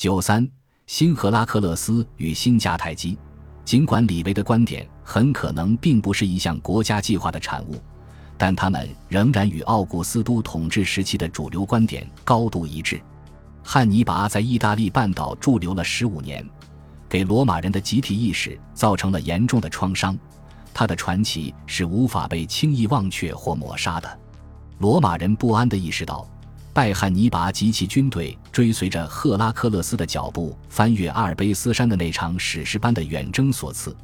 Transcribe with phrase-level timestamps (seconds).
[0.00, 0.48] 九三，
[0.86, 3.18] 新赫拉克勒斯与新迦太基。
[3.66, 7.78] 尽管李维的观点很可能并不是一项国家计划的产物，
[8.38, 12.98] 但他们仍然与奥古斯都统治时期的主流观点高度一致。
[13.62, 16.48] 汉尼拔在意大利半岛驻留了十五年，
[17.06, 20.18] 给罗马人的集体意识造成了严重的创伤。
[20.72, 24.18] 他的传奇是无法被轻易忘却或抹杀的。
[24.78, 26.26] 罗马人不安地意识到，
[26.80, 33.94] 拜汉尼拔及其军队追随着赫拉克勒斯的脚步翻越阿尔卑斯山的那场史诗般的远征所赐。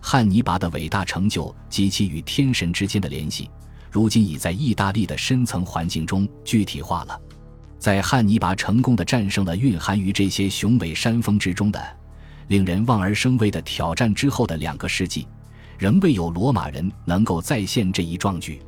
[0.00, 3.48] 汉尼拔的伟大成就及其与天神之间的联系，
[3.88, 7.16] 如今已在意大利的深层环境中具体化了。
[7.78, 11.80] 在汉尼拔成功的战胜了蕴含于这些雄伟山峰之中的、
[12.48, 15.28] 令人望而生畏的挑战之后的两个世纪。
[15.78, 18.60] 仍未有罗马人能够再现这一壮举。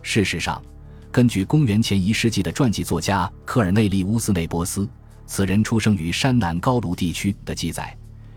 [0.00, 0.62] 事实上，
[1.12, 4.88] 根据公元前一世纪的传记作家科尔内利乌斯内波斯，
[5.26, 7.94] 此人出生于山南高卢地区的记载，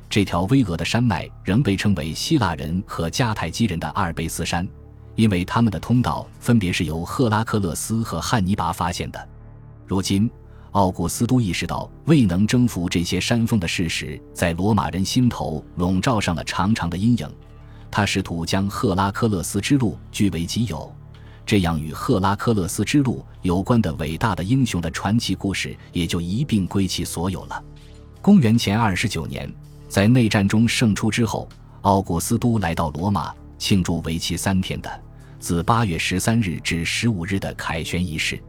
[0.10, 4.68] 这条巍峨的山脉仍被称为希腊人和迦太基人的阿尔卑斯山，
[5.16, 9.30] 因为他们的通道分别是由赫拉克勒斯和汉尼拔发现的。
[9.88, 10.30] 如今，
[10.72, 17.30] 奥古斯都意识到未能征服这些山峰的事实，在罗马人心头笼罩上了长长的阴影。
[17.90, 20.94] 他试图将赫拉克勒斯之路据为己有，
[21.46, 27.64] 这样与赫拉克勒斯之路有关的伟大的英雄的传奇故事也就一并归其所有了。
[28.22, 29.54] 公元前二十九年，
[29.88, 31.48] 在内战中胜出之后，
[31.82, 35.04] 奥古斯都来到罗马庆祝为期三天的
[35.40, 38.42] 自八月十三日至十五日的凯旋仪式。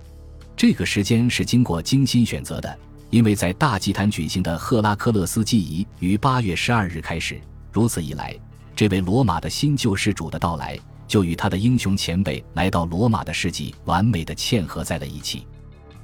[0.57, 2.79] 这个时间是经过精心选择的，
[3.11, 7.39] 因为在大祭坛举行的赫拉克勒斯祭仪于八月十二日开始。
[7.71, 8.35] 如此一来。
[8.75, 15.47] 这位罗马的新救世主的到来，就与他的英雄前辈来到罗马的事迹完美的嵌合在了一起。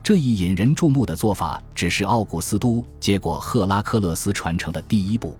[0.02, 5.36] 这一引人注目的做法，只是奥古斯都接过赫拉克勒斯传承的第一步。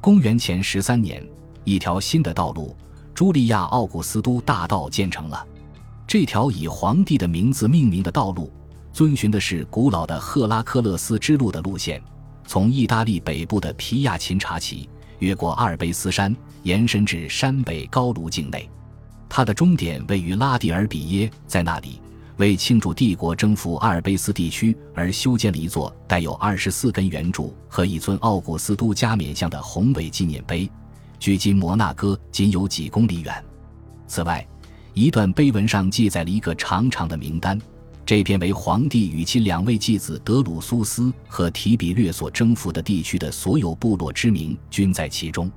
[0.00, 1.26] 公元前十三年，
[1.64, 2.76] 一条新的道路——
[3.12, 5.44] 朱利亚·奥古斯都大道建成了。
[6.06, 8.52] 这条以皇帝的名字命名的道路，
[8.92, 12.00] 遵循的是古老的赫拉克勒斯之路的路线，
[12.46, 14.88] 从意大利北部的皮亚琴察起。
[15.18, 18.68] 越过阿尔卑斯山，延伸至山北高卢境内，
[19.28, 21.30] 它的终点位于拉蒂尔比耶。
[21.46, 22.00] 在那里，
[22.36, 30.70] 为庆祝帝国征服阿尔卑斯地区而修建了一座带有二十四根圆柱和一尊奥古斯都加冕像的宏伟纪念碑，
[31.18, 33.44] 距今摩纳哥仅有几公里远。
[34.06, 34.46] 此外，
[34.94, 37.60] 一段碑文上记载了一个长长的名单。
[38.04, 45.50] 这篇为皇帝与其两位继子德鲁苏斯和提比略所征服的地区的所有部落之名均在其中。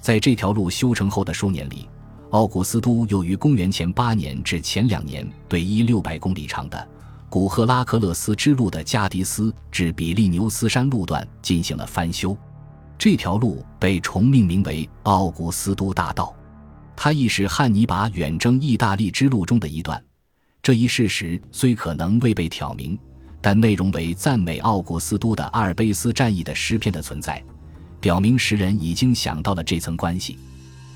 [0.00, 1.88] 在这条路修成后的数年里，
[2.34, 6.88] 奥古斯都又于公元前八年至前两年对一六百公里长的
[7.30, 12.36] 古赫拉克勒斯之路的加迪斯至比利牛斯山路段进行了翻修。
[12.98, 16.34] 这条路被重命名为奥古斯都大道，
[16.96, 20.02] 它亦是汉尼拔远征意大利之路中的一段。
[20.60, 22.98] 这一事实虽可能未被挑明，
[23.40, 27.40] 但内容为赞美奥古斯都的阿尔卑斯战役的诗篇的存在，
[28.00, 30.36] 表明时人已经想到了这层关系。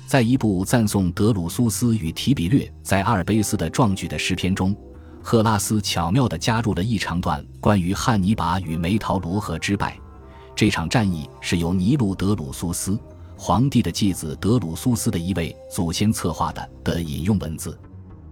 [0.09, 4.75] 在一部赞颂德鲁苏斯与提比略在阿尔卑斯的壮举的诗篇中，
[5.21, 9.95] 赫拉斯巧妙地加入了一长段关于汉尼拔与梅陶罗河之败。
[10.55, 12.99] 这场战役是由尼禄德鲁苏斯
[13.37, 17.79] 皇帝的继子德鲁苏斯的一位祖先策划的的引用文字。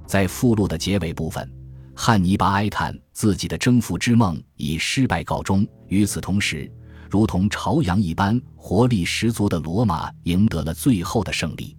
[0.08, 1.48] 在附录的结尾部分，
[1.94, 5.64] 汉尼拔哀叹自己的征服之梦以失败告终。
[5.90, 6.72] 与此同时，
[7.10, 11.76] 如同朝阳一般活力十足的罗马赢得了最后的胜利。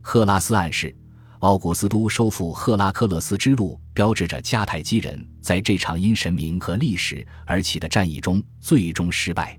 [0.00, 0.94] 赫拉斯暗示，
[1.40, 9.58] 奥古斯都收复赫拉克勒斯之路，标志着迦太基人在这场因神明和历史而起的战役中最终失败。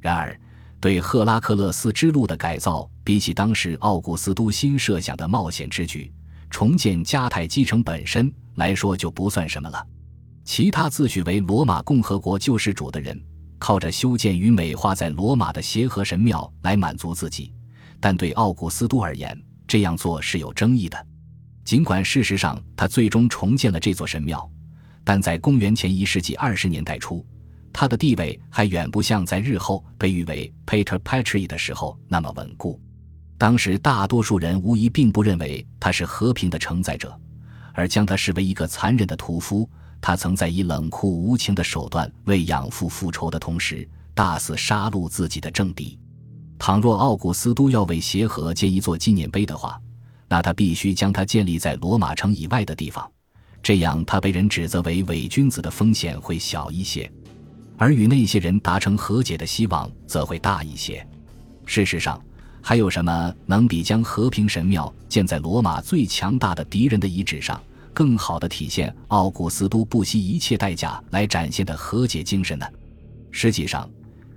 [0.00, 0.38] 然而，
[0.80, 6.12] 对赫拉克勒斯之路的改造，比起当时奥古斯都新设想的冒险之举。
[6.48, 9.86] 重建迦太基城本身来说就不算什么了。
[10.44, 13.20] 其他自诩为罗马共和国救世主的人，
[13.70, 17.54] 靠着修建与美化在罗马的协和神庙来满足自己，
[18.00, 21.06] 但对奥古斯都而言，这样做是有争议的。
[21.64, 24.50] 尽管事实上他最终重建了这座神庙，
[25.04, 27.24] 但在公元前一世纪二十年代初，
[27.72, 32.80] 他的地位还远不像在日后被誉为 Pater Patri 的时候那么稳固。
[33.38, 37.16] 当时大多数人无疑并不认为他是和平的承载者，
[37.72, 39.70] 而将他视为一个残忍的屠夫。
[40.00, 45.98] 他曾在以冷酷无情的手段为养父复仇的同时，大肆杀戮自己的政敌。
[46.58, 49.80] 倘若奥古斯都要为协和建一座纪念碑的话，
[50.28, 53.10] 那他必须将它建立在罗马城以外的地方，
[53.62, 57.10] 这样他被人指责为伪君子的风险会小一些。
[57.76, 61.06] 而与那些人达成和解的希望则会大一些。
[61.64, 62.22] 事实上，
[62.60, 67.58] 还有什么能比将和平神庙建在罗马最强大的敌人的遗址上，
[67.92, 72.66] 更好的体现奥古斯都不惜一切代价来展现的和解精神呢？
[73.30, 73.88] 实际上，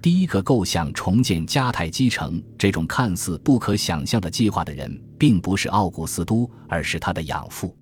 [0.01, 7.75] 第一个构想重建迦太基城这种看似不可想象的计划的人，并不是奥古斯都，而是他的养父。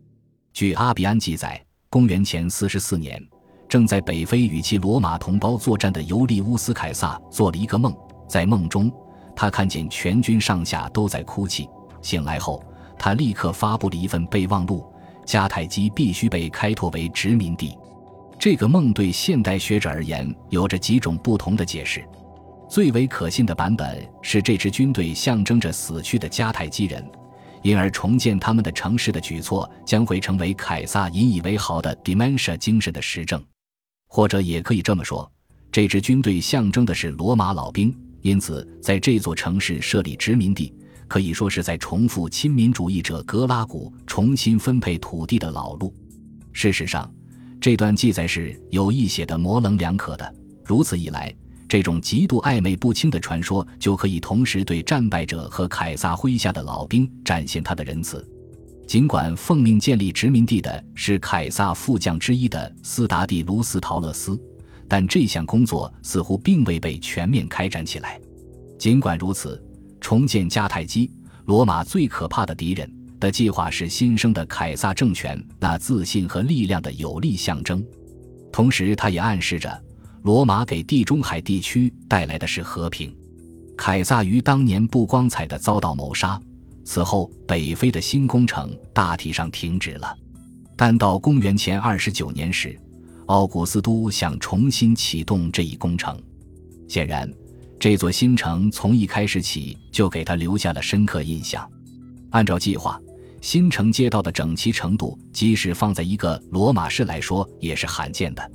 [0.54, 3.22] 据阿比安记载，公元前四十四年，
[3.68, 7.96] 正在北非与其罗马同胞作战的尤利乌斯·凯撒做了一个梦，
[8.28, 8.92] 在梦中。
[9.34, 11.68] 他看见全军上下都在哭泣。
[12.02, 12.64] 醒来后，
[13.00, 14.86] 他立刻发布了一份备忘录：
[15.32, 17.74] 迦太基必须被开拓为殖民地。
[18.38, 22.04] 这个梦对现代学者而言有着几种不同的解释。
[22.70, 27.10] 最为可信的版本是，这支军队象征着死去的迦太基人，
[27.62, 33.42] 因而重建他们的城市的举措将会成为凯撒引以为豪的 Dementia 精神的实证。
[34.10, 35.32] 或者也可以这么说，
[35.72, 37.98] 这支军队象征的是罗马老兵。
[38.22, 40.74] 因此，在这座城市设立殖民地，
[41.12, 45.94] 可以说是在重复亲民主义者格拉古重新分配土地的老路。
[46.54, 47.14] 事实上，
[47.60, 50.36] 这段记载是有意写的模棱两可的。
[50.64, 51.36] 如此一来，
[51.68, 58.26] 这种极度暧昧不清的传说就可以同时对战败者和凯撒麾下的老兵展现他的仁慈。
[58.88, 64.40] 尽管奉命建立殖民地的是凯撒副将之一的斯达蒂卢斯·陶勒斯。
[64.88, 68.18] 但这项工作似乎并未被全面开展起来。
[68.80, 69.62] 尽管如此，
[70.02, 71.10] 重建迦太基——
[71.46, 77.82] 罗马最可怕的敌人的计划是新生的凯撒政权那自信和力量的有力象征。
[78.52, 79.82] 同时，它也暗示着
[80.24, 83.16] 罗马给地中海地区带来的是和平。
[83.78, 86.40] 凯撒于当年不光彩的遭到谋杀，
[86.84, 90.16] 此后北非的新工程大体上停止了。
[90.76, 92.78] 但到公元前二十九年时，
[93.28, 96.20] 奥古斯都想重新启动这一工程，
[96.88, 97.32] 显然，
[97.82, 101.68] 这座新城从一开始起就给他留下了深刻印象。
[102.30, 103.02] 按照计划，
[103.42, 108.52] 新城街道的整齐程度，即使放在一个罗马市来说，也是罕见的。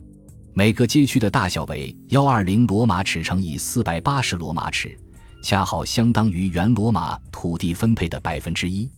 [0.55, 4.97] 每个街区的大小为幺二零罗马尺乘以四百八十罗马尺，
[5.43, 8.89] 恰好相当于原罗马土地分配的百分之一。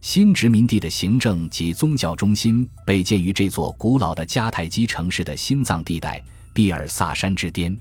[0.00, 6.20] 新殖民地的行政及宗教中心被建于这座古老的迦太基城市的心脏地带——
[6.52, 7.78] 比尔萨山之巅。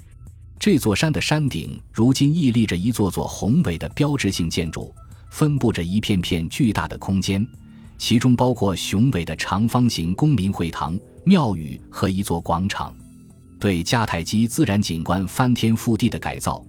[0.60, 4.94] 这座山的山顶如今屹立着一座座宏伟的标志性建筑，
[5.30, 7.48] 分布着一片片巨大的空间，
[7.98, 12.94] 其中包括雄伟的长方形公民会堂、庙宇和一座广场。
[13.60, 16.64] 对迦太基自然景观翻天覆地的改造，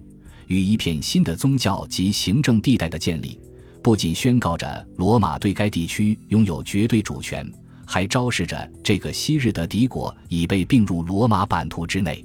[0.47, 3.39] 与一片新的宗教及行政地带的建立。
[3.81, 7.49] 不仅宣告着罗马对该地区拥有绝对主权，
[7.85, 12.23] 还昭示着这个昔日的敌国已被并入罗马版图之内。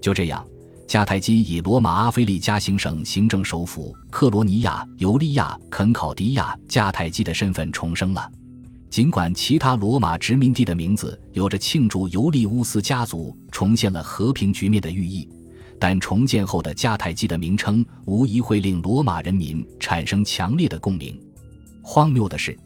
[0.00, 0.46] 就这样，
[0.86, 8.30] 迦太基以罗马阿非利加行省行政首府克罗尼亚尤利亚肯考迪亚迦太基的身份重生了。
[8.88, 15.28] 尽管其他罗马殖民地的名字有着庆祝尤利乌斯家族重现了和平局面的寓意。
[15.78, 21.18] 但重建后的迦太基的名称无疑会令罗马人民产生强烈的共鸣。
[21.82, 22.56] 荒谬的是，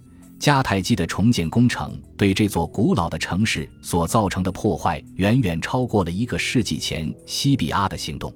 [0.41, 8.33] 迦太基的重建工程对这座古老的城市所造成的破坏远远超过了一个世纪前西比阿的行动。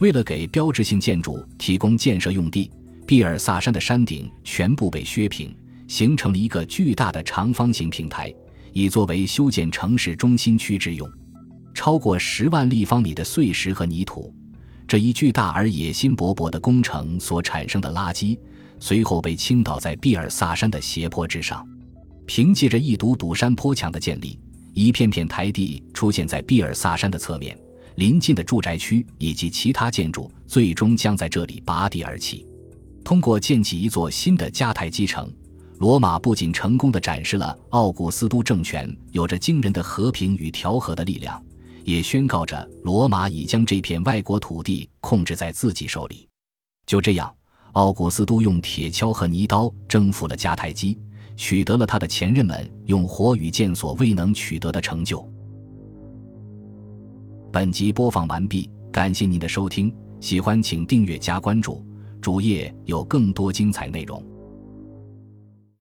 [0.00, 2.68] 为了给标志性建筑提供建设用地，
[3.06, 5.54] 毕尔萨山的山顶全部被削平，
[5.86, 8.34] 形成了一个巨大的长方形平台，
[8.72, 11.08] 以作为修建城市中心区之用。
[11.72, 14.34] 超过十万立方米的碎石和泥土，
[14.88, 18.36] 这一巨大而野心勃勃的工程所产生的垃圾，
[18.80, 21.66] 随后被倾倒在毕尔萨山的斜坡之上。
[22.26, 24.38] 凭借着一堵堵山坡墙的建立，
[24.74, 27.58] 一片片台地出现在毕尔萨山的侧面，
[27.96, 32.46] 临近的住宅区以及其他建筑最终将在这里拔地而起。
[33.02, 35.32] 通过建起一座新的迦太基城，
[35.78, 41.42] 罗马不仅成功地展示了奥古斯都政权有着惊人的和平与调和的力量。
[41.84, 46.28] 也宣告着罗马已将这片外国土地控制在自己手里。
[46.84, 47.34] 就这样，
[47.72, 50.98] 奥古斯都用铁锹和泥刀征服了迦太基，
[51.36, 55.26] 取得了他的前任们用火与剑所未能取得的成就。
[57.52, 61.84] 本集播放完毕，感谢您的收听，喜欢请订阅加关注，
[62.20, 64.22] 主页有更多精彩内容。